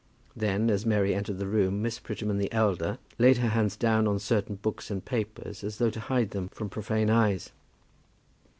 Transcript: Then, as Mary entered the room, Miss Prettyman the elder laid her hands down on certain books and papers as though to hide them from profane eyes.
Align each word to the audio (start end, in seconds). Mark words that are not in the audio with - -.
Then, 0.35 0.71
as 0.71 0.83
Mary 0.83 1.13
entered 1.13 1.37
the 1.37 1.45
room, 1.45 1.79
Miss 1.83 1.99
Prettyman 1.99 2.39
the 2.39 2.51
elder 2.51 2.97
laid 3.19 3.37
her 3.37 3.49
hands 3.49 3.75
down 3.77 4.07
on 4.07 4.17
certain 4.17 4.55
books 4.55 4.89
and 4.89 5.05
papers 5.05 5.63
as 5.63 5.77
though 5.77 5.91
to 5.91 5.99
hide 5.99 6.31
them 6.31 6.47
from 6.49 6.69
profane 6.71 7.11
eyes. 7.11 7.51